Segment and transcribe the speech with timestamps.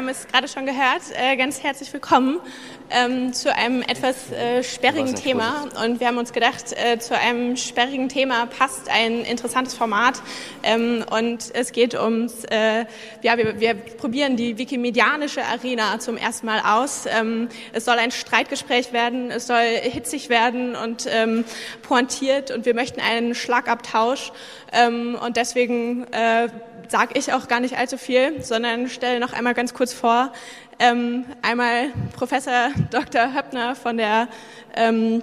[0.00, 1.02] haben es gerade schon gehört.
[1.14, 2.40] Äh, ganz herzlich willkommen
[2.88, 5.68] ähm, zu einem etwas äh, sperrigen Thema.
[5.84, 10.22] Und wir haben uns gedacht, äh, zu einem sperrigen Thema passt ein interessantes Format.
[10.62, 12.86] Ähm, und es geht ums, äh,
[13.20, 17.04] ja, wir, wir, probieren die wikimedianische Arena zum ersten Mal aus.
[17.04, 21.44] Ähm, es soll ein Streitgespräch werden, es soll hitzig werden und ähm,
[21.82, 22.50] pointiert.
[22.52, 24.32] Und wir möchten einen Schlagabtausch.
[24.72, 26.48] Ähm, und deswegen äh,
[26.90, 30.32] sage ich auch gar nicht allzu viel, sondern stelle noch einmal ganz kurz vor.
[30.78, 33.34] Ähm, einmal Professor Dr.
[33.34, 34.28] Höppner von der
[34.74, 35.22] ähm,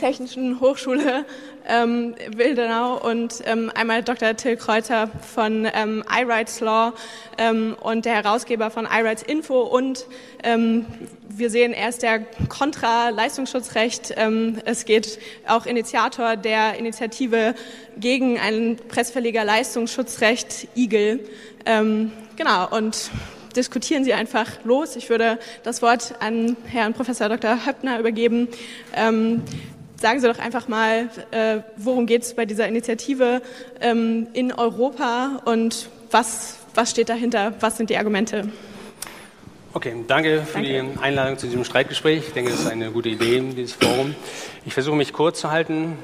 [0.00, 1.24] Technischen Hochschule
[1.66, 4.36] ähm, Wildenau und ähm, einmal Dr.
[4.36, 6.92] Till Kreuzer von ähm, iRights Law
[7.38, 10.06] ähm, und der Herausgeber von iRights Info und
[10.42, 10.86] ähm,
[11.28, 14.14] wir sehen, er ist der Kontra Leistungsschutzrecht.
[14.16, 15.18] Ähm, es geht
[15.48, 17.54] auch Initiator der Initiative
[17.96, 21.26] gegen ein Pressverleger Leistungsschutzrecht Igel.
[21.66, 23.10] Ähm, genau und
[23.56, 24.96] diskutieren Sie einfach los.
[24.96, 27.66] Ich würde das Wort an Herrn Professor Dr.
[27.66, 28.48] Höppner übergeben.
[28.94, 29.42] Ähm,
[30.00, 33.42] sagen Sie doch einfach mal, äh, worum geht es bei dieser Initiative
[33.80, 37.54] ähm, in Europa und was, was steht dahinter?
[37.60, 38.48] Was sind die Argumente?
[39.72, 40.68] Okay, danke für danke.
[40.68, 42.28] die Einladung zu diesem Streitgespräch.
[42.28, 44.14] Ich denke, das ist eine gute Idee, dieses Forum.
[44.64, 45.98] Ich versuche mich kurz zu halten.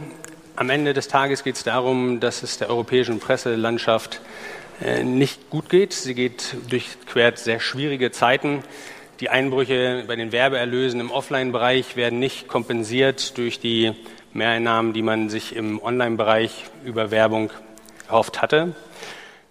[0.56, 4.20] Am Ende des Tages geht es darum, dass es der europäischen Presselandschaft
[5.02, 5.92] nicht gut geht.
[5.92, 8.62] Sie geht durchquert sehr schwierige Zeiten.
[9.20, 13.92] Die Einbrüche bei den Werbeerlösen im Offline-Bereich werden nicht kompensiert durch die
[14.32, 17.50] Mehreinnahmen, die man sich im Online-Bereich über Werbung
[18.08, 18.74] erhofft hatte.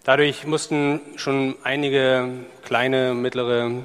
[0.03, 2.29] Dadurch mussten schon einige
[2.63, 3.83] kleine, mittlere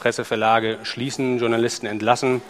[0.00, 2.42] Presseverlage schließen, Journalisten entlassen.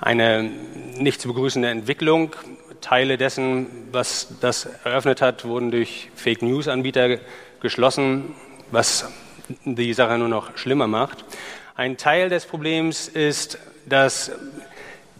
[0.00, 0.50] Eine
[0.96, 2.34] nicht zu begrüßende Entwicklung.
[2.80, 7.18] Teile dessen, was das eröffnet hat, wurden durch Fake News-Anbieter
[7.60, 8.34] geschlossen,
[8.70, 9.08] was
[9.64, 11.24] die Sache nur noch schlimmer macht.
[11.76, 14.32] Ein Teil des Problems ist, dass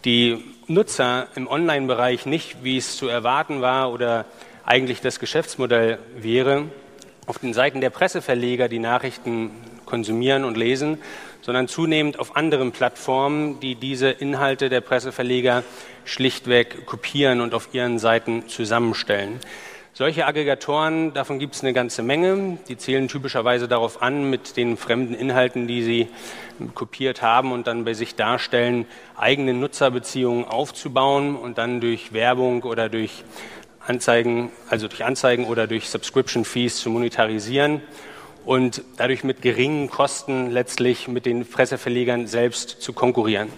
[0.05, 4.25] die Nutzer im Online-Bereich nicht, wie es zu erwarten war oder
[4.65, 6.65] eigentlich das Geschäftsmodell wäre,
[7.27, 9.51] auf den Seiten der Presseverleger die Nachrichten
[9.85, 10.97] konsumieren und lesen,
[11.41, 15.63] sondern zunehmend auf anderen Plattformen, die diese Inhalte der Presseverleger
[16.05, 19.39] schlichtweg kopieren und auf ihren Seiten zusammenstellen.
[19.93, 22.57] Solche Aggregatoren, davon gibt es eine ganze Menge.
[22.69, 26.07] Die zählen typischerweise darauf an, mit den fremden Inhalten, die sie
[26.75, 28.85] kopiert haben und dann bei sich darstellen,
[29.17, 33.25] eigene Nutzerbeziehungen aufzubauen und dann durch Werbung oder durch
[33.85, 37.81] Anzeigen, also durch Anzeigen oder durch Subscription Fees zu monetarisieren
[38.45, 43.49] und dadurch mit geringen Kosten letztlich mit den Presseverlegern selbst zu konkurrieren.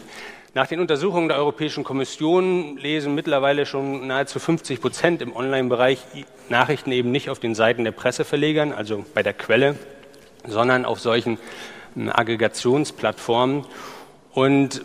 [0.55, 5.97] Nach den Untersuchungen der Europäischen Kommission lesen mittlerweile schon nahezu 50 Prozent im Online-Bereich
[6.47, 9.75] Nachrichten eben nicht auf den Seiten der Presseverlegern, also bei der Quelle,
[10.45, 11.39] sondern auf solchen
[11.95, 13.65] hm, Aggregationsplattformen.
[14.31, 14.83] Und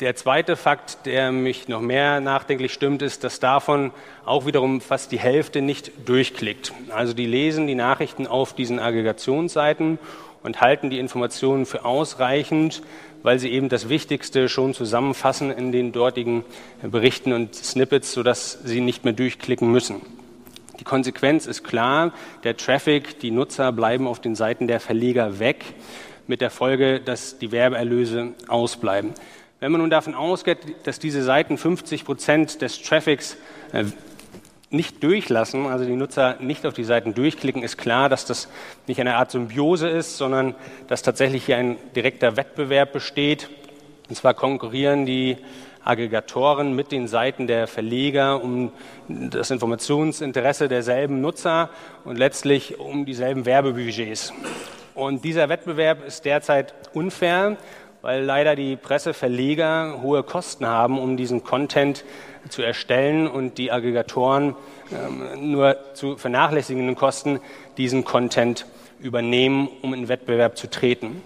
[0.00, 3.92] der zweite Fakt, der mich noch mehr nachdenklich stimmt, ist, dass davon
[4.24, 6.72] auch wiederum fast die Hälfte nicht durchklickt.
[6.88, 10.00] Also die lesen die Nachrichten auf diesen Aggregationsseiten
[10.46, 12.80] und halten die Informationen für ausreichend,
[13.24, 16.44] weil sie eben das Wichtigste schon zusammenfassen in den dortigen
[16.80, 20.02] Berichten und Snippets, sodass sie nicht mehr durchklicken müssen.
[20.78, 22.12] Die Konsequenz ist klar,
[22.44, 25.64] der Traffic, die Nutzer bleiben auf den Seiten der Verleger weg,
[26.28, 29.14] mit der Folge, dass die Werbeerlöse ausbleiben.
[29.58, 33.36] Wenn man nun davon ausgeht, dass diese Seiten 50 Prozent des Traffics
[33.72, 33.84] äh,
[34.70, 38.48] nicht durchlassen, also die Nutzer nicht auf die Seiten durchklicken, ist klar, dass das
[38.86, 40.54] nicht eine Art Symbiose ist, sondern
[40.88, 43.48] dass tatsächlich hier ein direkter Wettbewerb besteht.
[44.08, 45.36] Und zwar konkurrieren die
[45.84, 48.72] Aggregatoren mit den Seiten der Verleger um
[49.08, 51.70] das Informationsinteresse derselben Nutzer
[52.04, 54.32] und letztlich um dieselben Werbebudgets.
[54.96, 57.56] Und dieser Wettbewerb ist derzeit unfair,
[58.02, 62.04] weil leider die Presseverleger hohe Kosten haben, um diesen Content
[62.48, 64.54] zu erstellen und die Aggregatoren
[64.92, 67.40] ähm, nur zu vernachlässigenden Kosten
[67.76, 68.66] diesen Content
[69.00, 71.22] übernehmen, um in Wettbewerb zu treten.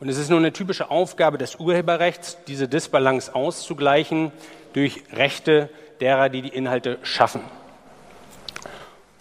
[0.00, 4.32] Und es ist nur eine typische Aufgabe des Urheberrechts, diese Disbalance auszugleichen
[4.72, 5.68] durch Rechte
[6.00, 7.42] derer, die die Inhalte schaffen.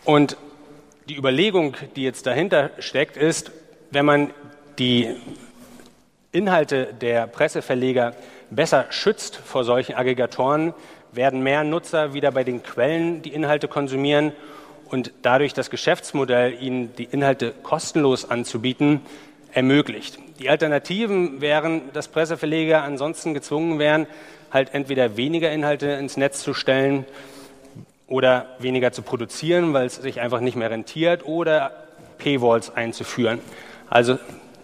[0.05, 0.37] Und
[1.09, 3.51] die Überlegung, die jetzt dahinter steckt, ist,
[3.91, 4.31] wenn man
[4.77, 5.15] die
[6.31, 8.13] Inhalte der Presseverleger
[8.51, 10.73] besser schützt vor solchen Aggregatoren,
[11.11, 14.31] werden mehr Nutzer wieder bei den Quellen die Inhalte konsumieren
[14.89, 19.01] und dadurch das Geschäftsmodell, ihnen die Inhalte kostenlos anzubieten,
[19.53, 20.19] ermöglicht.
[20.39, 24.07] Die Alternativen wären, dass Presseverleger ansonsten gezwungen wären,
[24.51, 27.05] halt entweder weniger Inhalte ins Netz zu stellen
[28.07, 31.71] oder weniger zu produzieren, weil es sich einfach nicht mehr rentiert oder
[32.17, 33.39] Paywalls einzuführen.
[33.89, 34.17] Also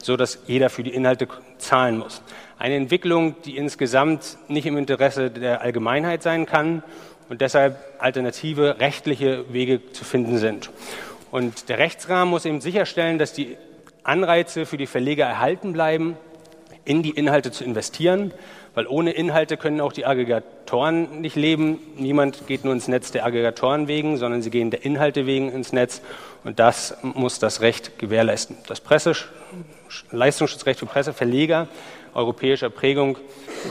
[0.06, 2.22] so, dass jeder für die Inhalte zahlen muss.
[2.60, 6.84] Eine Entwicklung, die insgesamt nicht im Interesse der Allgemeinheit sein kann
[7.28, 10.70] und deshalb alternative rechtliche Wege zu finden sind.
[11.32, 13.58] Und der Rechtsrahmen muss eben sicherstellen, dass die
[14.04, 16.18] Anreize für die Verleger erhalten bleiben,
[16.86, 18.32] in die Inhalte zu investieren,
[18.76, 21.80] weil ohne Inhalte können auch die Aggregatoren nicht leben.
[21.98, 25.74] Niemand geht nur ins Netz der Aggregatoren wegen, sondern sie gehen der Inhalte wegen ins
[25.74, 26.02] Netz
[26.44, 28.58] und das muss das Recht gewährleisten.
[28.68, 29.14] Das Presse
[30.12, 31.68] Leistungsschutzrecht für Presseverleger
[32.14, 33.18] europäischer Prägung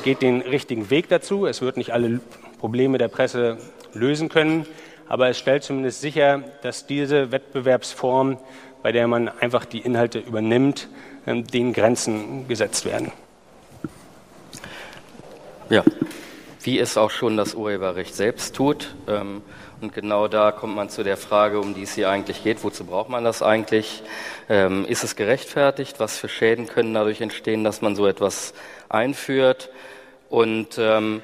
[0.05, 1.47] geht den richtigen Weg dazu.
[1.47, 2.21] Es wird nicht alle
[2.59, 3.59] Probleme der Presse
[3.93, 4.67] lösen können,
[5.09, 8.39] aber es stellt zumindest sicher, dass diese Wettbewerbsform,
[8.83, 10.89] bei der man einfach die Inhalte übernimmt,
[11.27, 13.13] ähm, den Grenzen gesetzt werden.
[15.71, 15.83] Ja,
[16.63, 18.95] wie es auch schon das Urheberrecht selbst tut.
[19.09, 19.43] Ähm,
[19.81, 22.63] und genau da kommt man zu der Frage, um die es hier eigentlich geht.
[22.65, 24.03] Wozu braucht man das eigentlich?
[24.49, 26.01] Ähm, ist es gerechtfertigt?
[26.01, 28.53] Was für Schäden können dadurch entstehen, dass man so etwas
[28.89, 29.71] einführt?
[30.29, 31.23] Und ähm,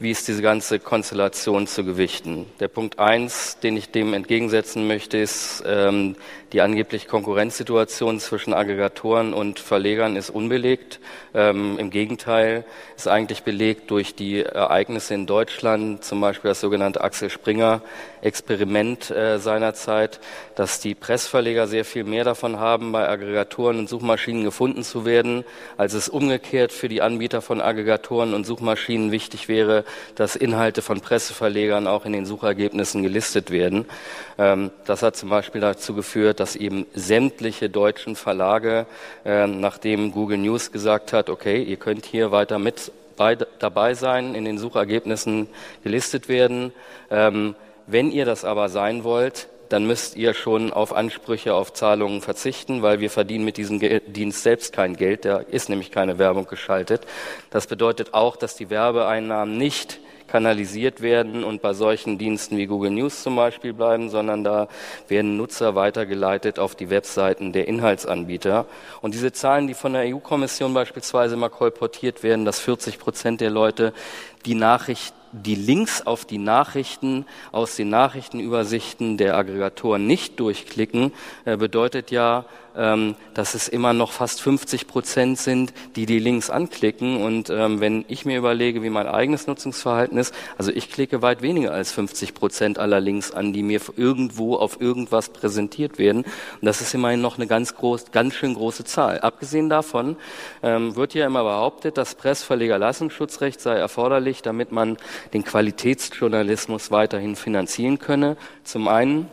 [0.00, 2.46] wie ist diese ganze Konstellation zu gewichten?
[2.58, 6.16] Der Punkt eins, den ich dem entgegensetzen möchte, ist, ähm,
[6.54, 11.00] die angebliche Konkurrenzsituation zwischen Aggregatoren und Verlegern ist unbelegt.
[11.34, 12.64] Ähm, Im Gegenteil,
[12.96, 17.82] ist eigentlich belegt durch die Ereignisse in Deutschland, zum Beispiel das sogenannte Axel Springer
[18.22, 20.18] Experiment äh, seinerzeit,
[20.54, 25.44] dass die Pressverleger sehr viel mehr davon haben, bei Aggregatoren und Suchmaschinen gefunden zu werden,
[25.76, 31.00] als es umgekehrt für die Anbieter von Aggregatoren und Suchmaschinen wichtig wäre, dass Inhalte von
[31.00, 33.86] Presseverlegern auch in den Suchergebnissen gelistet werden.
[34.38, 38.86] Ähm, das hat zum Beispiel dazu geführt, dass eben sämtliche deutschen Verlage,
[39.24, 42.92] ähm, nachdem Google News gesagt hat, okay, ihr könnt hier weiter mit
[43.58, 45.48] dabei sein, in den Suchergebnissen
[45.84, 46.72] gelistet werden.
[47.10, 47.54] Ähm,
[47.86, 52.82] wenn ihr das aber sein wollt, dann müsst ihr schon auf Ansprüche auf Zahlungen verzichten,
[52.82, 57.06] weil wir verdienen mit diesem Dienst selbst kein Geld, da ist nämlich keine Werbung geschaltet.
[57.50, 60.00] Das bedeutet auch, dass die Werbeeinnahmen nicht
[60.30, 64.68] kanalisiert werden und bei solchen Diensten wie Google News zum Beispiel bleiben, sondern da
[65.08, 68.66] werden Nutzer weitergeleitet auf die Webseiten der Inhaltsanbieter.
[69.02, 73.50] Und diese Zahlen, die von der EU-Kommission beispielsweise mal kolportiert werden, dass 40 Prozent der
[73.50, 73.92] Leute
[74.46, 81.12] die Nachricht die Links auf die Nachrichten aus den Nachrichtenübersichten der Aggregatoren nicht durchklicken,
[81.44, 82.44] äh, bedeutet ja,
[82.76, 87.22] ähm, dass es immer noch fast 50 Prozent sind, die die Links anklicken.
[87.22, 91.42] Und ähm, wenn ich mir überlege, wie mein eigenes Nutzungsverhalten ist, also ich klicke weit
[91.42, 96.24] weniger als 50 Prozent aller Links an, die mir irgendwo auf irgendwas präsentiert werden.
[96.24, 99.20] Und das ist immerhin noch eine ganz groß, ganz schön große Zahl.
[99.20, 100.16] Abgesehen davon
[100.62, 104.96] ähm, wird ja immer behauptet, das Pressverlegerlassungsschutzrecht sei erforderlich, damit man
[105.32, 108.36] den Qualitätsjournalismus weiterhin finanzieren könne.
[108.64, 109.28] Zum einen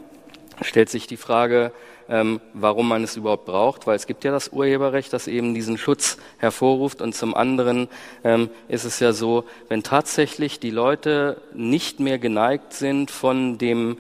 [0.62, 1.72] stellt sich die Frage,
[2.10, 5.78] ähm, warum man es überhaupt braucht, weil es gibt ja das Urheberrecht, das eben diesen
[5.78, 7.02] Schutz hervorruft.
[7.02, 7.88] Und zum anderen
[8.24, 13.98] ähm, ist es ja so, wenn tatsächlich die Leute nicht mehr geneigt sind von dem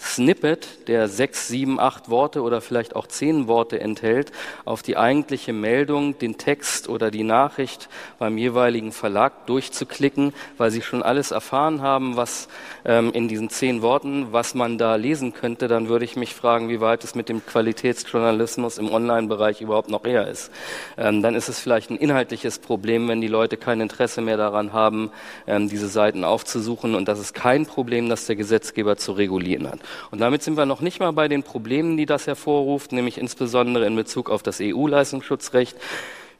[0.00, 4.32] Snippet, der sechs, sieben, acht Worte oder vielleicht auch zehn Worte enthält,
[4.64, 10.80] auf die eigentliche Meldung, den Text oder die Nachricht beim jeweiligen Verlag durchzuklicken, weil sie
[10.80, 12.48] schon alles erfahren haben, was
[12.86, 16.70] ähm, in diesen zehn Worten, was man da lesen könnte, dann würde ich mich fragen,
[16.70, 20.50] wie weit es mit dem Qualitätsjournalismus im Online-Bereich überhaupt noch eher ist.
[20.96, 24.72] Ähm, dann ist es vielleicht ein inhaltliches Problem, wenn die Leute kein Interesse mehr daran
[24.72, 25.10] haben,
[25.46, 26.94] ähm, diese Seiten aufzusuchen.
[26.94, 29.80] Und das ist kein Problem, das der Gesetzgeber zu regulieren hat.
[30.10, 33.86] Und damit sind wir noch nicht mal bei den Problemen, die das hervorruft, nämlich insbesondere
[33.86, 35.76] in Bezug auf das EU-Leistungsschutzrecht.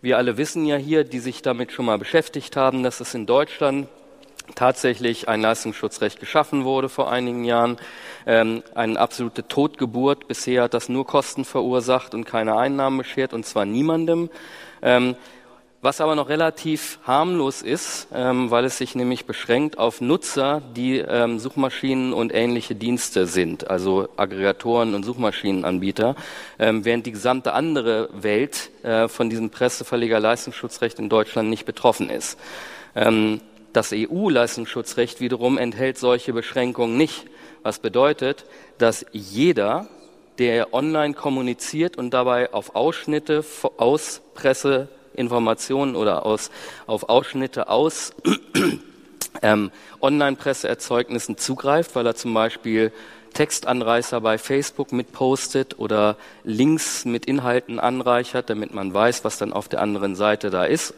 [0.02, 3.26] Wir alle wissen ja hier, die sich damit schon mal beschäftigt haben, dass es in
[3.26, 3.88] Deutschland
[4.54, 7.76] tatsächlich ein Leistungsschutzrecht geschaffen wurde vor einigen Jahren.
[8.26, 10.28] Ähm, eine absolute Totgeburt.
[10.28, 14.30] Bisher hat das nur Kosten verursacht und keine Einnahmen beschert, und zwar niemandem.
[14.82, 15.16] Ähm,
[15.82, 20.98] was aber noch relativ harmlos ist, ähm, weil es sich nämlich beschränkt auf Nutzer, die
[20.98, 26.16] ähm, Suchmaschinen und ähnliche Dienste sind, also Aggregatoren und Suchmaschinenanbieter,
[26.58, 32.38] ähm, während die gesamte andere Welt äh, von diesem Presseverleger-Leistungsschutzrecht in Deutschland nicht betroffen ist.
[32.94, 33.40] Ähm,
[33.72, 37.26] das EU-Leistungsschutzrecht wiederum enthält solche Beschränkungen nicht,
[37.62, 38.44] was bedeutet,
[38.76, 39.88] dass jeder,
[40.38, 43.44] der online kommuniziert und dabei auf Ausschnitte
[43.78, 46.50] aus Presse Informationen oder aus,
[46.86, 48.12] auf Ausschnitte aus
[49.42, 52.92] ähm, Online-Presseerzeugnissen zugreift, weil er zum Beispiel
[53.34, 59.68] Textanreißer bei Facebook mitpostet oder Links mit Inhalten anreichert, damit man weiß, was dann auf
[59.68, 60.94] der anderen Seite da ist.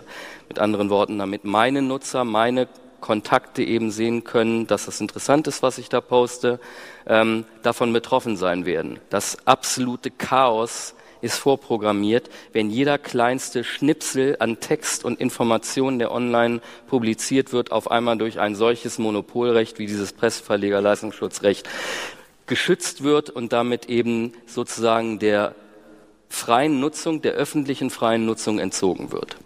[0.49, 2.69] Mit anderen Worten, damit meine Nutzer meine
[3.01, 6.61] Kontakte eben sehen können, dass das interessant ist, was ich da poste,
[7.07, 9.01] ähm, davon betroffen sein werden.
[9.11, 16.61] Das absolute Chaos ist vorprogrammiert, wenn jeder kleinste Schnipsel an Text und Informationen, der online
[16.89, 21.69] publiziert wird, auf einmal durch ein solches Monopolrecht wie dieses Presseverlegerleistungsschutzrecht
[22.47, 25.55] geschützt wird und damit eben sozusagen der
[26.29, 29.37] freien Nutzung, der öffentlichen freien Nutzung entzogen wird.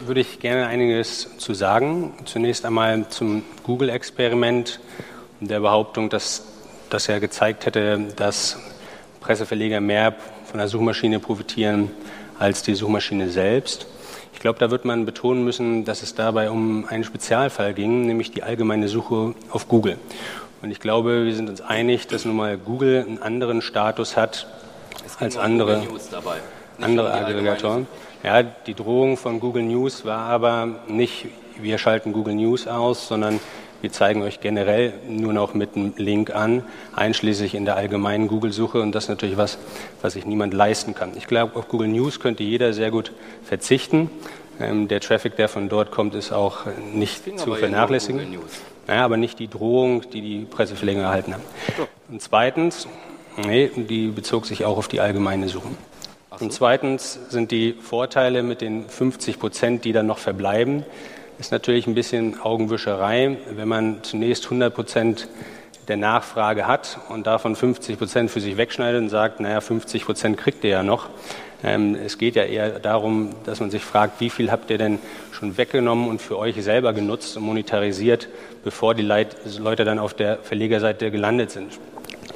[0.00, 2.14] Würde ich gerne einiges zu sagen.
[2.24, 4.80] Zunächst einmal zum Google-Experiment
[5.40, 6.44] und der Behauptung, dass
[6.90, 8.58] das ja gezeigt hätte, dass
[9.20, 11.90] Presseverleger mehr von der Suchmaschine profitieren
[12.38, 13.86] als die Suchmaschine selbst.
[14.32, 18.30] Ich glaube, da wird man betonen müssen, dass es dabei um einen Spezialfall ging, nämlich
[18.30, 19.98] die allgemeine Suche auf Google.
[20.62, 24.46] Und ich glaube, wir sind uns einig, dass nun mal Google einen anderen Status hat
[25.18, 25.82] als andere,
[26.80, 27.86] andere Aggregatoren.
[28.22, 31.26] Ja, die Drohung von Google News war aber nicht,
[31.60, 33.40] wir schalten Google News aus, sondern
[33.80, 36.64] wir zeigen euch generell nur noch mit einem Link an,
[36.96, 38.80] einschließlich in der allgemeinen Google-Suche.
[38.80, 39.58] Und das ist natürlich was,
[40.02, 41.12] was sich niemand leisten kann.
[41.16, 43.12] Ich glaube, auf Google News könnte jeder sehr gut
[43.44, 44.10] verzichten.
[44.60, 48.38] Ähm, der Traffic, der von dort kommt, ist auch nicht zu vernachlässigen.
[48.88, 51.42] Naja, aber nicht die Drohung, die die Presseverleger erhalten haben.
[52.08, 52.88] Und zweitens,
[53.36, 55.68] nee, die bezog sich auch auf die allgemeine Suche.
[56.40, 60.84] Und zweitens sind die Vorteile mit den 50 Prozent, die dann noch verbleiben,
[61.38, 65.28] ist natürlich ein bisschen Augenwischerei, wenn man zunächst 100 Prozent
[65.86, 70.36] der Nachfrage hat und davon 50 Prozent für sich wegschneidet und sagt, naja, 50 Prozent
[70.36, 71.08] kriegt ihr ja noch.
[71.64, 74.98] Ähm, es geht ja eher darum, dass man sich fragt, wie viel habt ihr denn
[75.32, 78.28] schon weggenommen und für euch selber genutzt und monetarisiert,
[78.64, 81.78] bevor die Leute dann auf der Verlegerseite gelandet sind.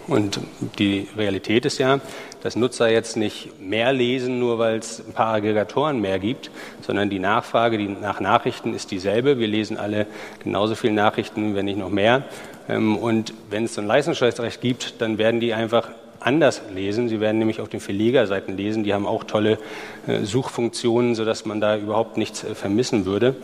[0.09, 0.41] Und
[0.79, 2.01] die Realität ist ja,
[2.43, 7.11] dass Nutzer jetzt nicht mehr lesen, nur weil es ein paar Aggregatoren mehr gibt, sondern
[7.11, 9.39] die Nachfrage die nach Nachrichten ist dieselbe.
[9.39, 10.07] Wir lesen alle
[10.43, 12.25] genauso viele Nachrichten, wenn nicht noch mehr.
[12.69, 15.89] Ähm, und wenn es so ein Leistungsschutzrecht gibt, dann werden die einfach
[16.25, 17.09] anders lesen.
[17.09, 18.85] Sie werden nämlich auf den Verlegerseiten lesen.
[18.85, 19.59] Die haben auch tolle
[20.07, 23.35] äh, Suchfunktionen, sodass man da überhaupt nichts äh, vermissen würde.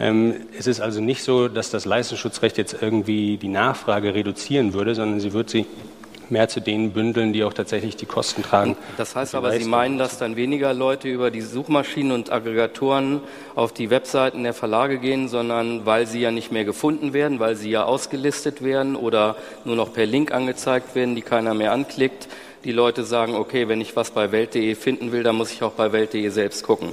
[0.00, 4.94] Ähm, es ist also nicht so, dass das Leistungsschutzrecht jetzt irgendwie die Nachfrage reduzieren würde,
[4.94, 5.66] sondern sie wird sie
[6.30, 8.76] mehr zu denen bündeln, die auch tatsächlich die Kosten tragen.
[8.96, 13.20] Das heißt aber, Sie meinen, dass dann weniger Leute über die Suchmaschinen und Aggregatoren
[13.54, 17.56] auf die Webseiten der Verlage gehen, sondern weil sie ja nicht mehr gefunden werden, weil
[17.56, 22.28] sie ja ausgelistet werden oder nur noch per Link angezeigt werden, die keiner mehr anklickt.
[22.64, 25.72] Die Leute sagen, okay, wenn ich was bei Welt.de finden will, dann muss ich auch
[25.72, 26.92] bei Welt.de selbst gucken.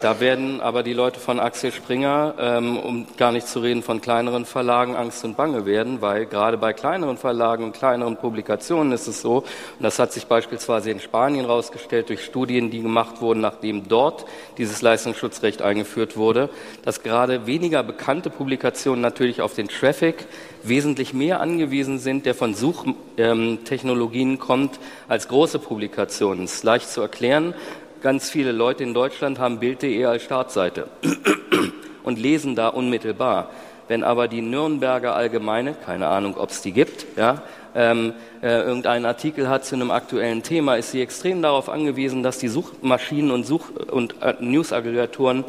[0.00, 4.00] Da werden aber die Leute von Axel Springer, ähm, um gar nicht zu reden von
[4.00, 9.08] kleineren Verlagen, Angst und Bange werden, weil gerade bei kleineren Verlagen und kleineren Publikationen ist
[9.08, 9.44] es so, und
[9.80, 14.24] das hat sich beispielsweise in Spanien herausgestellt durch Studien, die gemacht wurden, nachdem dort
[14.56, 16.48] dieses Leistungsschutzrecht eingeführt wurde,
[16.84, 20.26] dass gerade weniger bekannte Publikationen natürlich auf den Traffic
[20.62, 24.78] wesentlich mehr angewiesen sind, der von Suchtechnologien ähm, kommt,
[25.08, 26.42] als große Publikationen.
[26.42, 27.54] Das ist leicht zu erklären.
[28.00, 30.86] Ganz viele Leute in Deutschland haben Bild.de als Startseite
[32.04, 33.50] und lesen da unmittelbar.
[33.88, 37.42] Wenn aber die Nürnberger Allgemeine, keine Ahnung, ob es die gibt, ja,
[37.74, 42.38] ähm, äh, irgendeinen Artikel hat zu einem aktuellen Thema, ist sie extrem darauf angewiesen, dass
[42.38, 45.44] die Suchmaschinen und, Such und äh, News-Aggregatoren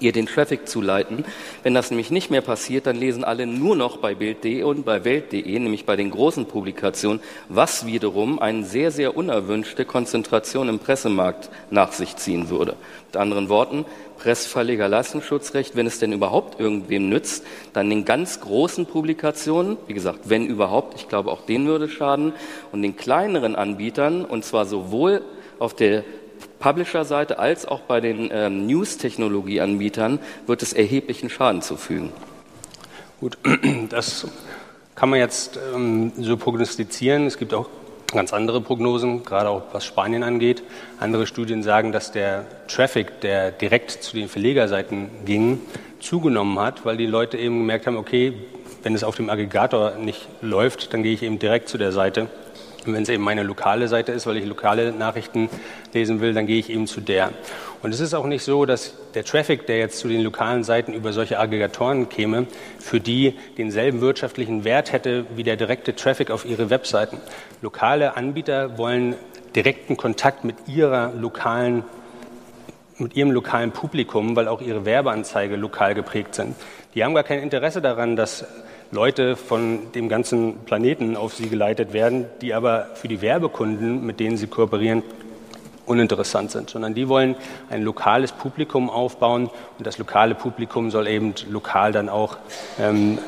[0.00, 1.24] ihr den Traffic zuleiten.
[1.62, 5.04] Wenn das nämlich nicht mehr passiert, dann lesen alle nur noch bei Bild.de und bei
[5.04, 11.50] Welt.de, nämlich bei den großen Publikationen, was wiederum eine sehr, sehr unerwünschte Konzentration im Pressemarkt
[11.70, 12.76] nach sich ziehen würde.
[13.06, 13.84] Mit anderen Worten,
[14.18, 20.20] Pressverleger Leistungsschutzrecht, wenn es denn überhaupt irgendwem nützt, dann den ganz großen Publikationen, wie gesagt,
[20.30, 22.32] wenn überhaupt, ich glaube auch denen würde schaden,
[22.70, 25.22] und den kleineren Anbietern, und zwar sowohl
[25.58, 26.04] auf der
[26.62, 32.10] Publisher-Seite als auch bei den ähm, News-Technologie-Anbietern wird es erheblichen Schaden zufügen.
[33.20, 33.36] Gut,
[33.90, 34.28] das
[34.94, 37.26] kann man jetzt ähm, so prognostizieren.
[37.26, 37.68] Es gibt auch
[38.12, 40.62] ganz andere Prognosen, gerade auch was Spanien angeht.
[41.00, 45.60] Andere Studien sagen, dass der Traffic, der direkt zu den Verlegerseiten ging,
[45.98, 48.34] zugenommen hat, weil die Leute eben gemerkt haben, okay,
[48.84, 52.28] wenn es auf dem Aggregator nicht läuft, dann gehe ich eben direkt zu der Seite
[52.86, 55.48] wenn es eben meine lokale Seite ist, weil ich lokale Nachrichten
[55.92, 57.30] lesen will, dann gehe ich eben zu der.
[57.82, 60.92] Und es ist auch nicht so, dass der Traffic, der jetzt zu den lokalen Seiten
[60.92, 62.46] über solche Aggregatoren käme,
[62.78, 67.18] für die denselben wirtschaftlichen Wert hätte wie der direkte Traffic auf ihre Webseiten.
[67.60, 69.16] Lokale Anbieter wollen
[69.54, 71.84] direkten Kontakt mit ihrer lokalen
[72.98, 76.54] mit ihrem lokalen Publikum, weil auch ihre Werbeanzeige lokal geprägt sind.
[76.94, 78.44] Die haben gar kein Interesse daran, dass
[78.92, 84.20] Leute von dem ganzen Planeten auf sie geleitet werden, die aber für die Werbekunden, mit
[84.20, 85.02] denen sie kooperieren,
[85.86, 87.34] uninteressant sind, sondern die wollen
[87.70, 92.36] ein lokales Publikum aufbauen und das lokale Publikum soll eben lokal dann auch
[92.78, 93.18] ähm,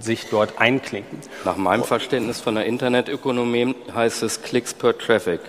[0.00, 1.18] sich dort einklinken.
[1.44, 5.40] Nach meinem Verständnis von der Internetökonomie heißt es Klicks per Traffic.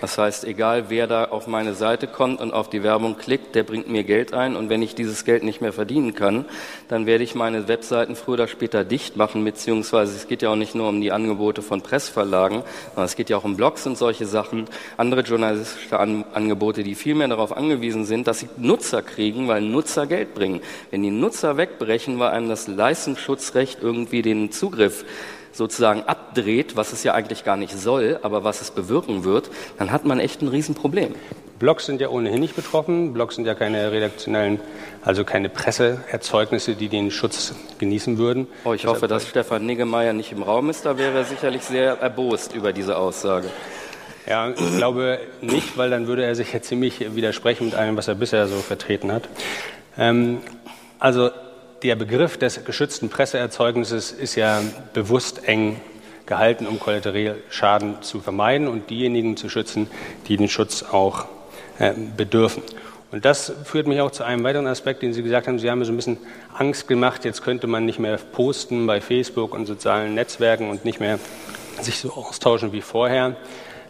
[0.00, 3.64] Das heißt, egal wer da auf meine Seite kommt und auf die Werbung klickt, der
[3.64, 4.54] bringt mir Geld ein.
[4.54, 6.44] Und wenn ich dieses Geld nicht mehr verdienen kann,
[6.86, 10.56] dann werde ich meine Webseiten früher oder später dicht machen, beziehungsweise es geht ja auch
[10.56, 13.98] nicht nur um die Angebote von Pressverlagen, sondern es geht ja auch um Blogs und
[13.98, 19.02] solche Sachen, andere journalistische An Angebote, die viel mehr darauf angewiesen sind, dass sie Nutzer
[19.02, 20.60] kriegen, weil Nutzer Geld bringen.
[20.90, 25.04] Wenn die Nutzer wegbrechen, weil einem das Leistungsschutzrecht irgendwie den Zugriff
[25.58, 29.92] sozusagen abdreht, was es ja eigentlich gar nicht soll, aber was es bewirken wird, dann
[29.92, 31.14] hat man echt ein Riesenproblem.
[31.58, 33.12] Blogs sind ja ohnehin nicht betroffen.
[33.12, 34.60] Blogs sind ja keine redaktionellen,
[35.02, 38.46] also keine Presseerzeugnisse, die den Schutz genießen würden.
[38.64, 40.86] Oh, ich hoffe, dass Stefan Niggemeier nicht im Raum ist.
[40.86, 43.48] Da wäre er sicherlich sehr erbost über diese Aussage.
[44.28, 48.06] Ja, ich glaube nicht, weil dann würde er sich ja ziemlich widersprechen mit allem, was
[48.06, 49.28] er bisher so vertreten hat.
[49.96, 50.38] Ähm,
[51.00, 51.30] also
[51.82, 54.60] der Begriff des geschützten Presseerzeugnisses ist ja
[54.92, 55.80] bewusst eng
[56.26, 59.88] gehalten, um Kollateralschaden zu vermeiden und diejenigen zu schützen,
[60.26, 61.26] die den Schutz auch
[61.78, 62.62] äh, bedürfen.
[63.10, 65.58] Und das führt mich auch zu einem weiteren Aspekt, den Sie gesagt haben.
[65.58, 66.18] Sie haben mir so ein bisschen
[66.54, 71.00] Angst gemacht, jetzt könnte man nicht mehr posten bei Facebook und sozialen Netzwerken und nicht
[71.00, 71.18] mehr
[71.80, 73.36] sich so austauschen wie vorher.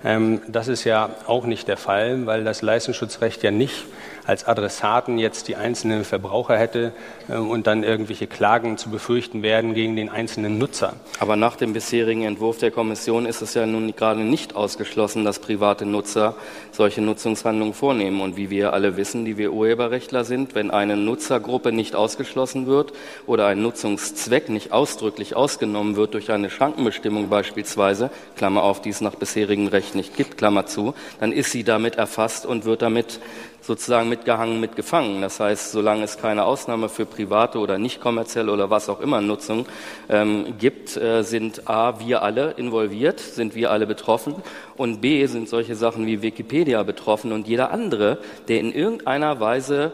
[0.05, 3.85] Ähm, das ist ja auch nicht der Fall, weil das Leistungsschutzrecht ja nicht
[4.29, 6.93] als Adressaten jetzt die einzelnen Verbraucher hätte
[7.31, 10.93] äh, und dann irgendwelche Klagen zu befürchten werden gegen den einzelnen Nutzer.
[11.19, 15.39] Aber nach dem bisherigen Entwurf der Kommission ist es ja nun gerade nicht ausgeschlossen, dass
[15.39, 16.35] private Nutzer
[16.73, 18.21] solche Nutzungshandlungen vornehmen.
[18.21, 22.93] Und wie wir alle wissen, die wir Urheberrechtler sind, wenn eine Nutzergruppe nicht ausgeschlossen wird
[23.27, 29.01] oder ein Nutzungszweck nicht ausdrücklich ausgenommen wird durch eine Schrankenbestimmung beispielsweise, Klammer auf, die es
[29.01, 33.21] nach bisherigem Recht nicht gibt, Klammer zu, dann ist sie damit erfasst und wird damit
[33.61, 35.21] sozusagen mitgehangen, mitgefangen.
[35.21, 39.21] Das heißt, solange es keine Ausnahme für private oder nicht kommerzielle oder was auch immer
[39.21, 39.67] Nutzung
[40.09, 44.37] ähm, gibt, äh, sind A, wir alle involviert, sind wir alle betroffen
[44.77, 48.19] und B, sind solche Sachen wie Wikipedia betroffen und jeder andere,
[48.49, 49.93] der in irgendeiner Weise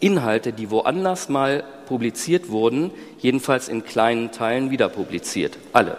[0.00, 5.56] Inhalte, die woanders mal publiziert wurden, jedenfalls in kleinen Teilen wieder publiziert.
[5.72, 5.96] Alle.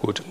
[0.00, 0.22] Gut,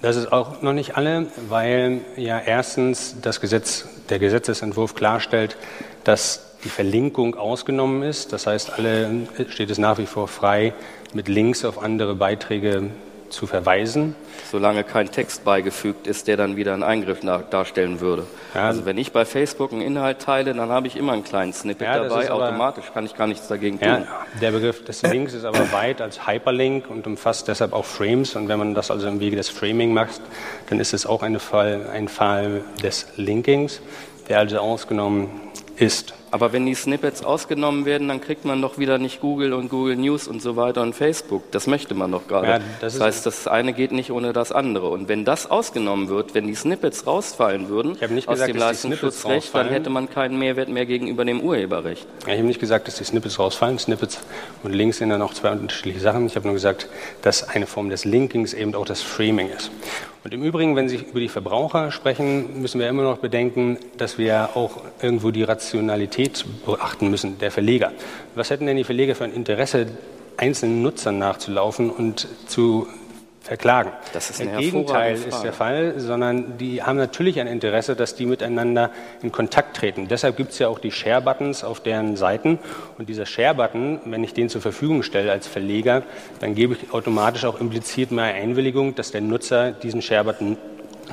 [0.00, 5.56] das ist auch noch nicht alle, weil ja erstens das Gesetz, der Gesetzesentwurf klarstellt,
[6.04, 8.32] dass die Verlinkung ausgenommen ist.
[8.32, 10.74] Das heißt, alle steht es nach wie vor frei,
[11.12, 12.90] mit Links auf andere Beiträge
[13.30, 14.14] zu verweisen.
[14.50, 18.26] Solange kein Text beigefügt ist, der dann wieder einen Eingriff darstellen würde.
[18.54, 18.66] Ja.
[18.66, 21.86] Also wenn ich bei Facebook einen Inhalt teile, dann habe ich immer einen kleinen Snippet
[21.86, 22.30] ja, dabei.
[22.30, 23.88] Automatisch kann ich gar nichts dagegen tun.
[23.88, 24.06] Ja,
[24.40, 28.36] der Begriff des Links ist aber weit als Hyperlink und umfasst deshalb auch Frames.
[28.36, 30.20] Und wenn man das also im Wege des Framing macht,
[30.68, 33.80] dann ist es auch Fall, ein Fall des Linkings,
[34.28, 35.28] der also ausgenommen
[35.76, 36.14] ist.
[36.30, 39.96] Aber wenn die Snippets ausgenommen werden, dann kriegt man doch wieder nicht Google und Google
[39.96, 41.50] News und so weiter und Facebook.
[41.52, 42.46] Das möchte man doch gerade.
[42.46, 44.88] Ja, das, das heißt, das eine geht nicht ohne das andere.
[44.88, 49.68] Und wenn das ausgenommen wird, wenn die Snippets rausfallen würden aus gesagt, dem Leistungsschutzrecht, dann
[49.68, 52.06] hätte man keinen Mehrwert mehr gegenüber dem Urheberrecht.
[52.26, 53.78] Ja, ich habe nicht gesagt, dass die Snippets rausfallen.
[53.78, 54.18] Snippets
[54.62, 56.26] und Links sind dann auch zwei unterschiedliche Sachen.
[56.26, 56.88] Ich habe nur gesagt,
[57.22, 59.70] dass eine Form des Linkings eben auch das Framing ist.
[60.24, 64.18] Und im Übrigen, wenn Sie über die Verbraucher sprechen, müssen wir immer noch bedenken, dass
[64.18, 66.17] wir auch irgendwo die Rationalität
[66.66, 67.92] beachten müssen, der Verleger.
[68.34, 69.86] Was hätten denn die Verleger für ein Interesse,
[70.36, 72.86] einzelnen Nutzern nachzulaufen und zu
[73.48, 73.92] verklagen.
[74.12, 78.26] Das ist Der Gegenteil ist der Fall, sondern die haben natürlich ein Interesse, dass die
[78.26, 78.90] miteinander
[79.22, 80.06] in Kontakt treten.
[80.06, 82.58] Deshalb gibt es ja auch die Share-Buttons auf deren Seiten.
[82.98, 86.02] Und dieser Share-Button, wenn ich den zur Verfügung stelle als Verleger,
[86.40, 90.58] dann gebe ich automatisch auch implizit meine Einwilligung, dass der Nutzer diesen Share-Button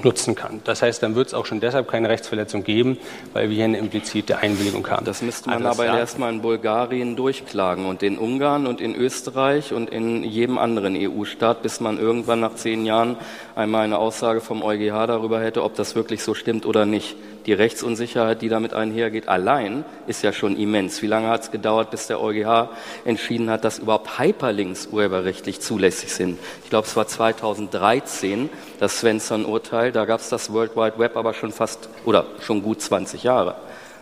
[0.03, 0.61] nutzen kann.
[0.63, 2.97] Das heißt, dann wird es auch schon deshalb keine Rechtsverletzung geben,
[3.33, 5.05] weil wir hier eine implizite Einwilligung haben.
[5.05, 9.89] Das müsste man aber erstmal in Bulgarien durchklagen und in Ungarn und in Österreich und
[9.89, 13.17] in jedem anderen EU-Staat, bis man irgendwann nach zehn Jahren
[13.55, 17.53] einmal eine Aussage vom EuGH darüber hätte, ob das wirklich so stimmt oder nicht die
[17.53, 21.01] Rechtsunsicherheit, die damit einhergeht, allein ist ja schon immens.
[21.01, 22.69] Wie lange hat es gedauert, bis der EuGH
[23.05, 26.39] entschieden hat, dass überhaupt Hyperlinks urheberrechtlich zulässig sind?
[26.63, 29.91] Ich glaube, es war 2013 das Svensson-Urteil.
[29.91, 33.55] Da gab es das World Wide Web aber schon fast oder schon gut 20 Jahre.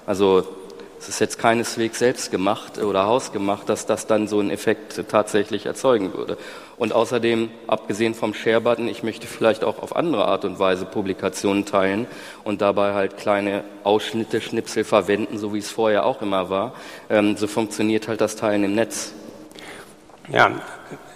[0.05, 0.47] Also
[1.03, 5.65] es ist jetzt keineswegs selbst gemacht oder hausgemacht, dass das dann so einen Effekt tatsächlich
[5.65, 6.37] erzeugen würde.
[6.77, 11.65] Und außerdem, abgesehen vom Share-Button, ich möchte vielleicht auch auf andere Art und Weise Publikationen
[11.65, 12.07] teilen
[12.45, 16.73] und dabei halt kleine Ausschnitte, Schnipsel verwenden, so wie es vorher auch immer war.
[17.09, 19.11] Ähm, so funktioniert halt das Teilen im Netz.
[20.31, 20.53] Ja,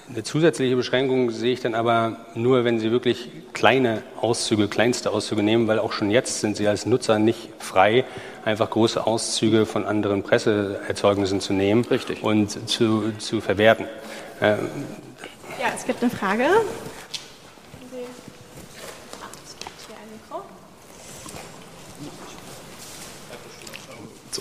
[0.09, 5.43] Eine zusätzliche Beschränkung sehe ich dann aber nur, wenn Sie wirklich kleine Auszüge, kleinste Auszüge
[5.43, 8.05] nehmen, weil auch schon jetzt sind Sie als Nutzer nicht frei,
[8.45, 12.23] einfach große Auszüge von anderen Presseerzeugnissen zu nehmen Richtig.
[12.23, 13.85] und zu, zu verwerten.
[14.41, 14.69] Ähm,
[15.59, 16.45] ja, es gibt eine Frage.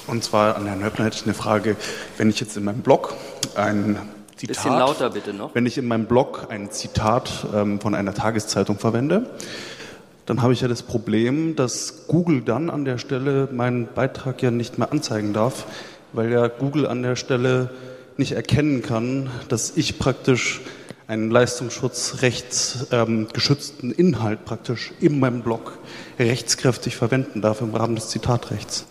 [0.06, 1.74] Und zwar an Herrn Höppner hätte ich eine Frage.
[2.18, 3.14] Wenn ich jetzt in meinem Blog
[3.56, 3.98] ein
[4.36, 5.54] Zitat, Bisschen lauter bitte noch.
[5.54, 9.30] wenn ich in meinem Blog ein Zitat ähm, von einer Tageszeitung verwende,
[10.26, 14.50] dann habe ich ja das Problem, dass Google dann an der Stelle meinen Beitrag ja
[14.50, 15.66] nicht mehr anzeigen darf,
[16.12, 17.70] weil ja Google an der Stelle
[18.16, 20.60] nicht erkennen kann, dass ich praktisch
[21.06, 25.78] einen Leistungsschutzrechts ähm, geschützten Inhalt praktisch in meinem Blog
[26.18, 28.86] rechtskräftig verwenden darf im Rahmen des Zitatrechts.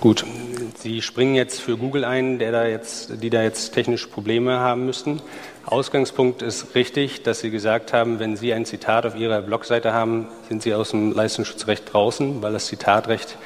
[0.00, 0.24] Gut,
[0.78, 4.86] Sie springen jetzt für Google ein, der da jetzt, die da jetzt technische Probleme haben
[4.86, 5.20] müssten.
[5.66, 10.28] Ausgangspunkt ist richtig, dass Sie gesagt haben, wenn Sie ein Zitat auf Ihrer Blogseite haben,
[10.48, 13.36] sind Sie aus dem Leistungsschutzrecht draußen, weil das Zitatrecht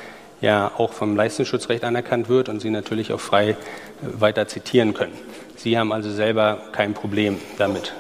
[0.41, 3.57] ja auch vom Leistungsschutzrecht anerkannt wird und Sie natürlich auch frei äh,
[4.03, 5.19] weiter zitieren können.
[5.57, 7.95] Sie haben also selber kein Problem damit.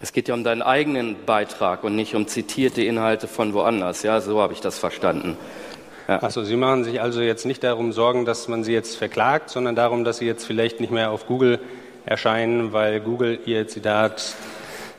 [0.00, 4.02] Es geht ja um deinen eigenen Beitrag und nicht um zitierte Inhalte von woanders.
[4.02, 5.36] Ja, so habe ich das verstanden.
[6.08, 6.22] Ja.
[6.22, 9.74] Achso, Sie machen sich also jetzt nicht darum Sorgen, dass man Sie jetzt verklagt, sondern
[9.74, 11.58] darum, dass Sie jetzt vielleicht nicht mehr auf Google
[12.04, 14.34] erscheinen, weil Google Ihr Zitat.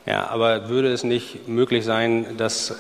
[0.06, 2.76] Ja, aber würde es nicht möglich sein, dass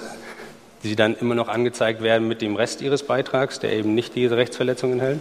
[0.81, 4.35] Sie dann immer noch angezeigt werden mit dem Rest Ihres Beitrags, der eben nicht diese
[4.35, 5.19] Rechtsverletzung enthält?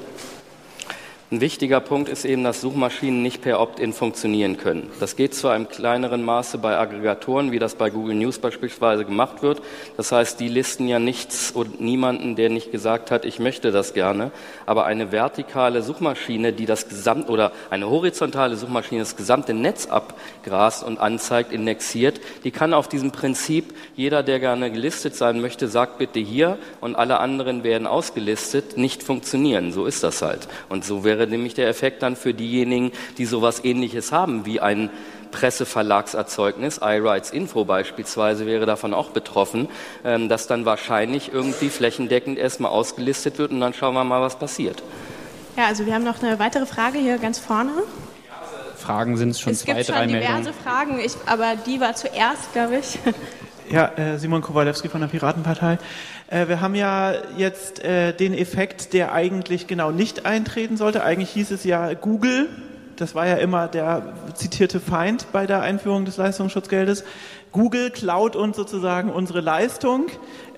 [1.28, 4.88] Ein wichtiger Punkt ist eben, dass Suchmaschinen nicht per Opt-in funktionieren können.
[5.00, 9.42] Das geht zu einem kleineren Maße bei Aggregatoren, wie das bei Google News beispielsweise gemacht
[9.42, 9.60] wird.
[9.96, 13.92] Das heißt, die listen ja nichts und niemanden, der nicht gesagt hat, ich möchte das
[13.92, 14.30] gerne.
[14.66, 20.84] Aber eine vertikale Suchmaschine, die das gesamte oder eine horizontale Suchmaschine das gesamte Netz abgrast
[20.84, 25.98] und anzeigt, indexiert, die kann auf diesem Prinzip, jeder, der gerne gelistet sein möchte, sagt
[25.98, 29.72] bitte hier und alle anderen werden ausgelistet, nicht funktionieren.
[29.72, 30.46] So ist das halt.
[30.68, 34.60] Und so wäre wäre nämlich der Effekt dann für diejenigen, die sowas ähnliches haben wie
[34.60, 34.90] ein
[35.30, 39.68] Presseverlagserzeugnis, iRights Info beispielsweise wäre davon auch betroffen,
[40.04, 44.38] ähm, dass dann wahrscheinlich irgendwie flächendeckend erstmal ausgelistet wird und dann schauen wir mal, was
[44.38, 44.82] passiert.
[45.56, 47.72] Ja, also wir haben noch eine weitere Frage hier ganz vorne.
[48.76, 50.54] Fragen sind es schon es zwei, gibt drei schon diverse Meldungen.
[50.62, 52.98] Fragen, ich, aber die war zuerst, glaube ich.
[53.70, 55.78] Ja, äh, Simon Kowalewski von der Piratenpartei.
[56.28, 61.02] Äh, wir haben ja jetzt äh, den Effekt, der eigentlich genau nicht eintreten sollte.
[61.02, 62.48] Eigentlich hieß es ja Google,
[62.94, 67.04] das war ja immer der zitierte Feind bei der Einführung des Leistungsschutzgeldes.
[67.56, 70.08] Google klaut uns sozusagen unsere Leistung.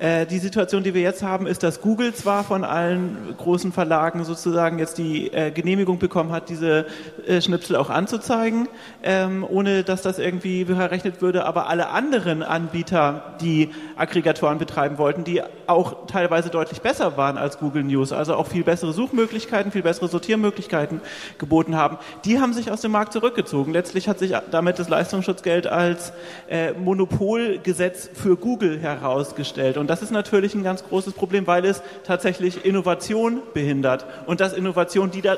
[0.00, 4.24] Äh, die Situation, die wir jetzt haben, ist, dass Google zwar von allen großen Verlagen
[4.24, 6.86] sozusagen jetzt die äh, Genehmigung bekommen hat, diese
[7.24, 8.68] äh, Schnipsel auch anzuzeigen,
[9.04, 15.22] ähm, ohne dass das irgendwie verrechnet würde, aber alle anderen Anbieter, die Aggregatoren betreiben wollten,
[15.22, 19.82] die auch teilweise deutlich besser waren als Google News, also auch viel bessere Suchmöglichkeiten, viel
[19.82, 21.00] bessere Sortiermöglichkeiten
[21.38, 23.72] geboten haben, die haben sich aus dem Markt zurückgezogen.
[23.72, 26.12] Letztlich hat sich damit das Leistungsschutzgeld als
[26.48, 29.76] äh, Monopolgesetz für Google herausgestellt.
[29.76, 34.06] Und das ist natürlich ein ganz großes Problem, weil es tatsächlich Innovation behindert.
[34.24, 35.36] Und dass Innovation, die da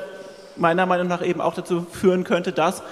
[0.55, 2.83] meiner Meinung nach eben auch dazu führen könnte, dass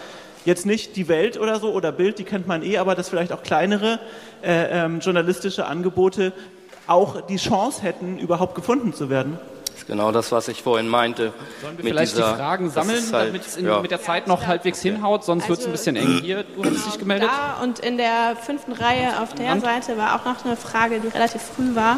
[0.44, 3.32] jetzt nicht die Welt oder so oder Bild, die kennt man eh, aber dass vielleicht
[3.32, 3.98] auch kleinere
[4.44, 6.34] äh, ähm, journalistische Angebote
[6.86, 9.40] auch die Chance hätten, überhaupt gefunden zu werden.
[9.90, 11.34] Genau das, was ich vorhin meinte.
[11.62, 13.82] Sollen wir mit vielleicht dieser- die Fragen sammeln, halt- damit es in- ja.
[13.82, 15.24] mit der Zeit noch halbwegs hinhaut?
[15.26, 16.20] Sonst wird es ein bisschen eng.
[16.22, 17.28] Hier, du hattest dich gemeldet?
[17.28, 19.60] Da und in der fünften Reihe auf der.
[19.60, 21.98] Seite war auch noch eine Frage, die relativ früh war.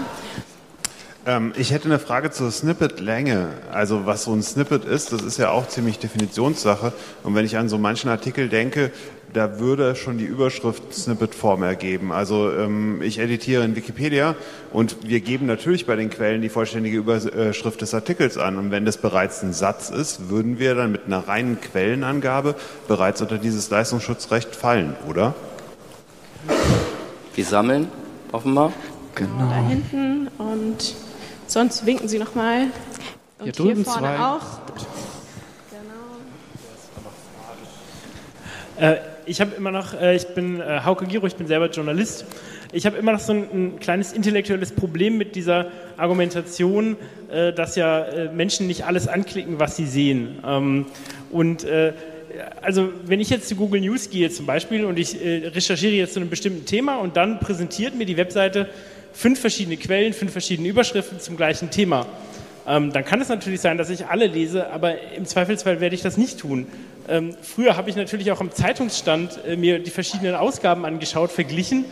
[1.28, 3.50] Ähm, ich hätte eine Frage zur Snippet-Länge.
[3.72, 6.94] Also was so ein Snippet ist, das ist ja auch ziemlich Definitionssache.
[7.24, 8.92] Und wenn ich an so manchen Artikel denke,
[9.34, 12.12] da würde schon die Überschrift Snippet-Form ergeben.
[12.12, 14.36] Also ähm, ich editiere in Wikipedia
[14.72, 18.58] und wir geben natürlich bei den Quellen die vollständige Überschrift des Artikels an.
[18.58, 22.56] Und wenn das bereits ein Satz ist, würden wir dann mit einer reinen Quellenangabe
[22.88, 25.34] bereits unter dieses Leistungsschutzrecht fallen, oder?
[27.36, 27.88] Wir sammeln
[28.32, 28.74] offenbar.
[29.16, 29.50] Genau.
[29.50, 30.96] Da hinten und
[31.48, 32.64] sonst winken Sie nochmal.
[32.64, 34.20] Und Hier hier, drüben vorne zwei.
[34.20, 34.42] auch.
[38.78, 42.26] Äh, ich habe immer noch, äh, ich bin äh, Hauke Giro, ich bin selber Journalist.
[42.74, 46.98] Ich habe immer noch so ein, ein kleines intellektuelles Problem mit dieser Argumentation,
[47.32, 50.40] äh, dass ja Menschen nicht alles anklicken, was sie sehen.
[50.46, 50.86] Ähm,
[51.32, 51.66] und
[52.62, 56.20] also wenn ich jetzt zu Google News gehe zum Beispiel und ich recherchiere jetzt zu
[56.20, 58.70] einem bestimmten Thema und dann präsentiert mir die Webseite
[59.14, 62.06] fünf verschiedene Quellen, fünf verschiedene Überschriften zum gleichen Thema.
[62.68, 66.02] Ähm, dann kann es natürlich sein, dass ich alle lese, aber im Zweifelsfall werde ich
[66.02, 66.68] das nicht tun.
[67.10, 71.86] Ähm, früher habe ich natürlich auch am Zeitungsstand äh, mir die verschiedenen Ausgaben angeschaut, verglichen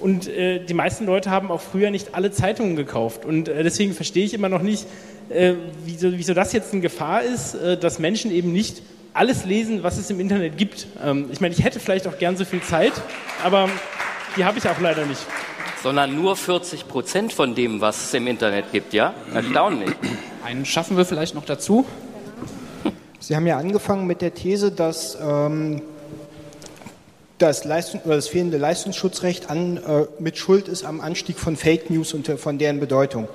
[0.00, 3.24] und äh, die meisten Leute haben auch früher nicht alle Zeitungen gekauft.
[3.24, 4.86] Und äh, deswegen verstehe ich immer noch nicht,
[5.30, 8.82] äh, wieso, wieso, das jetzt eine Gefahr ist, äh, dass Menschen eben nicht
[9.14, 10.86] alles lesen, was es im Internet gibt.
[11.02, 12.92] Ähm, ich meine, ich hätte vielleicht auch gern so viel Zeit,
[13.42, 13.70] aber
[14.36, 15.20] die habe ich auch leider nicht.
[15.86, 19.14] Sondern nur 40 Prozent von dem, was es im Internet gibt, ja?
[19.32, 19.94] Erstaunlich.
[20.44, 21.86] Einen schaffen wir vielleicht noch dazu.
[23.20, 25.82] Sie haben ja angefangen mit der These, dass ähm,
[27.38, 31.88] das, Leistung, oder das fehlende Leistungsschutzrecht an, äh, mit Schuld ist am Anstieg von Fake
[31.88, 33.28] News und von deren Bedeutung.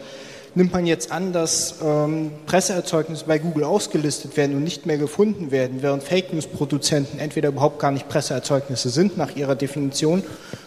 [0.54, 5.52] Nimmt man jetzt an, dass ähm, Presseerzeugnisse bei Google ausgelistet werden und nicht mehr gefunden
[5.52, 10.22] werden, während Fake News-Produzenten entweder überhaupt gar nicht Presseerzeugnisse sind nach ihrer Definition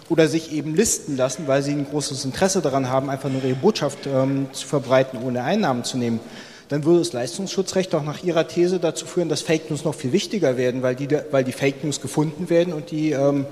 [0.08, 3.54] oder sich eben listen lassen, weil sie ein großes Interesse daran haben, einfach nur ihre
[3.54, 6.20] Botschaft ähm, zu verbreiten, ohne Einnahmen zu nehmen
[6.68, 10.12] dann würde das Leistungsschutzrecht auch nach Ihrer These dazu führen, dass Fake News noch viel
[10.12, 13.46] wichtiger werden, weil die, weil die Fake News gefunden werden und die ähm,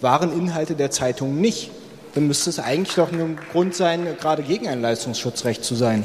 [0.00, 1.70] wahren Inhalte der Zeitungen nicht.
[2.14, 6.04] Dann müsste es eigentlich doch ein Grund sein, gerade gegen ein Leistungsschutzrecht zu sein.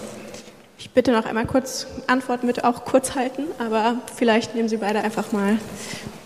[0.77, 4.99] Ich bitte noch einmal kurz Antworten mit auch kurz halten, aber vielleicht nehmen Sie beide
[5.01, 5.57] einfach mal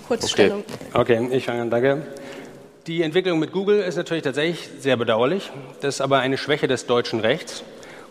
[0.07, 0.33] kurz okay.
[0.33, 0.63] Stellung.
[0.93, 2.07] Okay, ich fange an, danke.
[2.87, 5.49] Die Entwicklung mit Google ist natürlich tatsächlich sehr bedauerlich.
[5.81, 7.63] Das ist aber eine Schwäche des deutschen Rechts,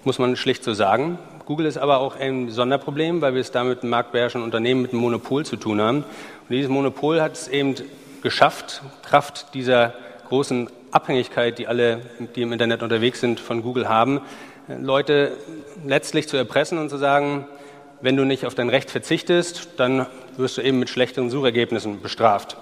[0.03, 1.17] muss man schlicht so sagen.
[1.47, 4.91] Google ist aber auch ein Sonderproblem, weil wir es da mit einem marktbeherrschenden Unternehmen mit
[4.91, 5.99] einem Monopol zu tun haben.
[5.99, 7.77] Und dieses Monopol hat es eben
[8.25, 9.95] geschafft, Kraft dieser
[10.27, 12.01] großen Abhängigkeit, die alle,
[12.35, 14.23] die im Internet unterwegs sind, von Google haben,
[14.67, 15.37] Leute
[15.87, 17.47] letztlich zu erpressen und zu sagen,
[18.01, 20.07] wenn du nicht auf dein Recht verzichtest, dann
[20.37, 22.57] wirst du eben mit schlechteren Suchergebnissen bestraft.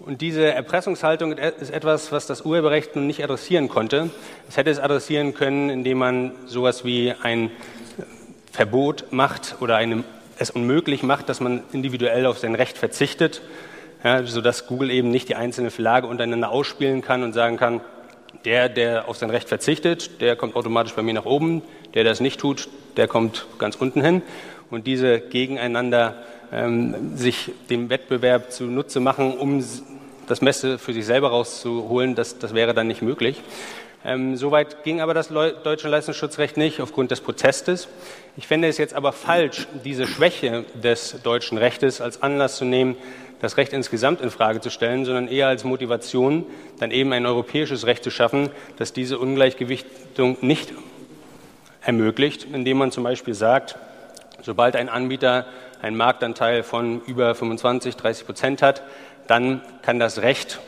[0.00, 4.10] Und diese Erpressungshaltung ist etwas, was das Urheberrecht nun nicht adressieren konnte.
[4.48, 7.50] Es hätte es adressieren können, indem man sowas wie ein
[8.52, 10.04] Verbot macht oder einem,
[10.38, 13.42] es unmöglich macht, dass man individuell auf sein Recht verzichtet,
[14.04, 17.80] ja, sodass Google eben nicht die einzelnen Verlage untereinander ausspielen kann und sagen kann,
[18.44, 21.62] der, der auf sein Recht verzichtet, der kommt automatisch bei mir nach oben,
[21.94, 24.22] der, der es nicht tut, der kommt ganz unten hin.
[24.70, 29.62] Und diese gegeneinander ähm, sich dem Wettbewerb zunutze machen, um
[30.26, 33.42] das Messe für sich selber rauszuholen, das, das wäre dann nicht möglich.
[34.04, 37.88] Ähm, Soweit ging aber das deutsche Leistungsschutzrecht nicht aufgrund des Protestes.
[38.36, 42.96] Ich fände es jetzt aber falsch, diese Schwäche des deutschen Rechtes als Anlass zu nehmen,
[43.40, 46.46] das Recht insgesamt in Frage zu stellen, sondern eher als Motivation,
[46.78, 50.72] dann eben ein europäisches Recht zu schaffen, das diese Ungleichgewichtung nicht
[51.82, 53.76] ermöglicht, indem man zum Beispiel sagt,
[54.42, 55.46] sobald ein Anbieter
[55.82, 58.82] einen Marktanteil von über 25, 30 Prozent hat,
[59.26, 60.60] dann kann das Recht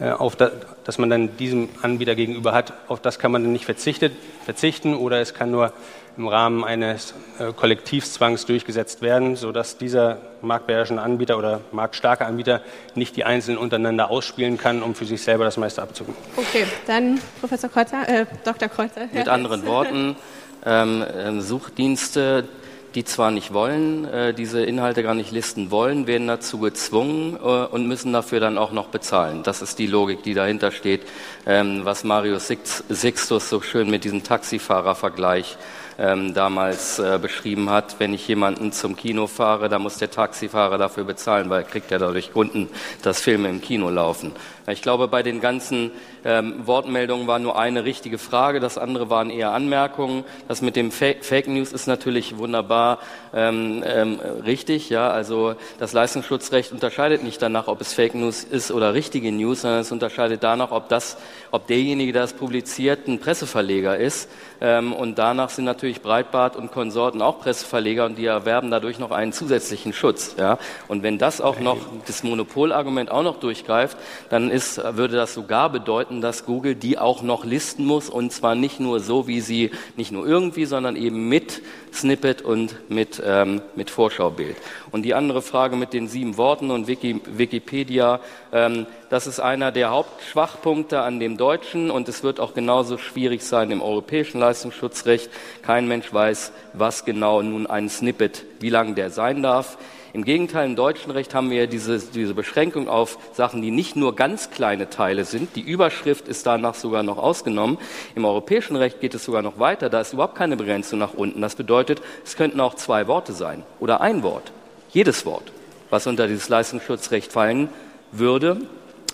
[0.00, 0.52] äh, auf das,
[0.84, 5.20] das man dann diesem Anbieter gegenüber hat, auf das kann man dann nicht verzichten oder
[5.20, 5.72] es kann nur
[6.16, 12.62] im Rahmen eines äh, Kollektivzwangs durchgesetzt werden, sodass dieser marktbeherrschende Anbieter oder marktstarke Anbieter
[12.94, 16.16] nicht die Einzelnen untereinander ausspielen kann, um für sich selber das meiste abzugeben.
[16.36, 18.68] Okay, dann Professor Kreuzer, äh, Dr.
[18.68, 19.08] Kreuzer.
[19.12, 20.16] Mit anderen Worten,
[20.64, 22.48] ähm, ähm, Suchdienste
[22.94, 27.38] die zwar nicht wollen, äh, diese Inhalte gar nicht listen wollen, werden dazu gezwungen äh,
[27.38, 29.42] und müssen dafür dann auch noch bezahlen.
[29.42, 31.02] Das ist die Logik, die dahinter steht,
[31.46, 32.48] ähm, was Marius
[32.88, 35.56] Sixtus so schön mit diesem Taxifahrervergleich
[36.00, 37.96] ähm, damals äh, beschrieben hat.
[37.98, 41.90] Wenn ich jemanden zum Kino fahre, dann muss der Taxifahrer dafür bezahlen, weil er kriegt
[41.90, 42.68] ja dadurch Kunden,
[43.02, 44.32] dass Filme im Kino laufen.
[44.72, 45.90] Ich glaube, bei den ganzen
[46.24, 50.24] ähm, Wortmeldungen war nur eine richtige Frage, das andere waren eher Anmerkungen.
[50.48, 52.98] Das mit dem Fake, Fake News ist natürlich wunderbar
[53.34, 54.90] ähm, ähm, richtig.
[54.90, 59.62] Ja, also das Leistungsschutzrecht unterscheidet nicht danach, ob es Fake News ist oder richtige News,
[59.62, 61.16] sondern es unterscheidet danach, ob das,
[61.50, 64.28] ob derjenige, der es publiziert, ein Presseverleger ist.
[64.60, 69.10] Ähm, und danach sind natürlich Breitbart und Konsorten auch Presseverleger und die erwerben dadurch noch
[69.10, 70.36] einen zusätzlichen Schutz.
[70.38, 70.58] Ja?
[70.88, 73.96] Und wenn das auch noch, das Monopolargument auch noch durchgreift,
[74.28, 78.54] dann ist, würde das sogar bedeuten, dass Google die auch noch listen muss und zwar
[78.54, 83.62] nicht nur so, wie sie, nicht nur irgendwie, sondern eben mit Snippet und mit, ähm,
[83.74, 84.56] mit Vorschaubild.
[84.90, 88.20] Und die andere Frage mit den sieben Worten und Wiki, Wikipedia,
[88.52, 93.42] ähm, das ist einer der Hauptschwachpunkte an dem deutschen und es wird auch genauso schwierig
[93.42, 95.30] sein im europäischen Leistungsschutzrecht.
[95.62, 99.76] Kein Mensch weiß, was genau nun ein Snippet, wie lang der sein darf.
[100.12, 104.16] Im Gegenteil, im deutschen Recht haben wir diese, diese Beschränkung auf Sachen, die nicht nur
[104.16, 105.54] ganz kleine Teile sind.
[105.54, 107.78] Die Überschrift ist danach sogar noch ausgenommen.
[108.16, 109.88] Im europäischen Recht geht es sogar noch weiter.
[109.88, 111.40] Da ist überhaupt keine Begrenzung nach unten.
[111.40, 114.50] Das bedeutet, es könnten auch zwei Worte sein oder ein Wort.
[114.90, 115.52] Jedes Wort,
[115.90, 117.68] was unter dieses Leistungsschutzrecht fallen
[118.10, 118.58] würde.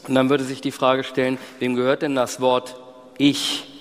[0.08, 2.76] Und dann würde sich die Frage stellen, wem gehört denn das Wort
[3.18, 3.75] ich?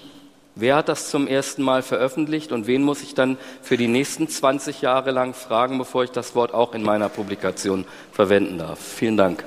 [0.57, 4.29] Wer hat das zum ersten Mal veröffentlicht und wen muss ich dann für die nächsten
[4.29, 8.79] 20 Jahre lang fragen, bevor ich das Wort auch in meiner Publikation verwenden darf?
[8.79, 9.43] Vielen Dank.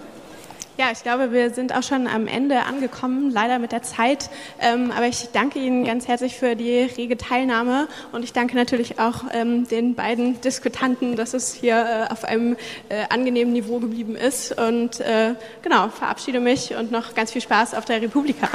[0.76, 4.28] Ja, ich glaube, wir sind auch schon am Ende angekommen, leider mit der Zeit.
[4.60, 9.00] Ähm, aber ich danke Ihnen ganz herzlich für die rege Teilnahme und ich danke natürlich
[9.00, 12.56] auch ähm, den beiden Diskutanten, dass es hier äh, auf einem
[12.90, 14.56] äh, angenehmen Niveau geblieben ist.
[14.56, 18.48] Und äh, genau, verabschiede mich und noch ganz viel Spaß auf der Republika.